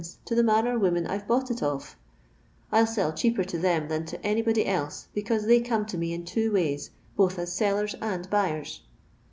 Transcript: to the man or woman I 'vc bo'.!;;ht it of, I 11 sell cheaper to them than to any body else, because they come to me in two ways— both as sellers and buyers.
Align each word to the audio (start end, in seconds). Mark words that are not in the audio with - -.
to 0.25 0.33
the 0.33 0.41
man 0.41 0.67
or 0.67 0.79
woman 0.79 1.05
I 1.05 1.19
'vc 1.19 1.27
bo'.!;;ht 1.27 1.51
it 1.51 1.61
of, 1.61 1.95
I 2.71 2.77
11 2.79 2.93
sell 2.95 3.13
cheaper 3.13 3.43
to 3.43 3.59
them 3.59 3.87
than 3.87 4.03
to 4.07 4.25
any 4.25 4.41
body 4.41 4.65
else, 4.65 5.09
because 5.13 5.45
they 5.45 5.61
come 5.61 5.85
to 5.85 5.95
me 5.99 6.11
in 6.11 6.25
two 6.25 6.51
ways— 6.51 6.89
both 7.15 7.37
as 7.37 7.53
sellers 7.53 7.93
and 8.01 8.27
buyers. 8.27 8.81